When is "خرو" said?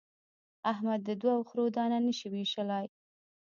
1.49-1.65